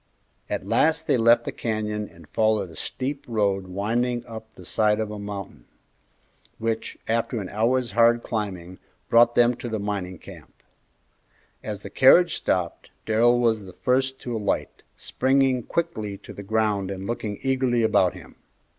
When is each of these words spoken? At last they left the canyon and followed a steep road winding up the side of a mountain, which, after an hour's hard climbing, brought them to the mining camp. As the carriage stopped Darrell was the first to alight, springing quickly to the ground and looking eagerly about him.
At 0.49 0.65
last 0.65 1.05
they 1.05 1.15
left 1.17 1.45
the 1.45 1.51
canyon 1.51 2.09
and 2.09 2.27
followed 2.27 2.71
a 2.71 2.75
steep 2.75 3.23
road 3.27 3.67
winding 3.67 4.25
up 4.25 4.51
the 4.55 4.65
side 4.65 4.99
of 4.99 5.11
a 5.11 5.19
mountain, 5.19 5.65
which, 6.57 6.97
after 7.07 7.39
an 7.39 7.49
hour's 7.49 7.91
hard 7.91 8.23
climbing, 8.23 8.79
brought 9.09 9.35
them 9.35 9.53
to 9.57 9.69
the 9.69 9.77
mining 9.77 10.17
camp. 10.17 10.63
As 11.61 11.83
the 11.83 11.91
carriage 11.91 12.33
stopped 12.35 12.89
Darrell 13.05 13.39
was 13.39 13.65
the 13.65 13.73
first 13.73 14.19
to 14.21 14.35
alight, 14.35 14.81
springing 14.95 15.61
quickly 15.61 16.17
to 16.17 16.33
the 16.33 16.41
ground 16.41 16.89
and 16.89 17.05
looking 17.05 17.37
eagerly 17.43 17.83
about 17.83 18.15
him. 18.15 18.37